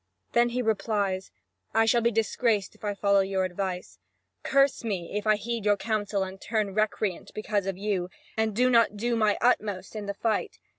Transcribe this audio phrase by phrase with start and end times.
[0.31, 1.29] Then he replies:
[1.75, 3.99] "I shall be disgraced if I follow your advice.
[4.41, 8.71] Curse me if I heed your counsel and turn recreant because of you, and do
[8.71, 10.57] not do my utmost in the fight.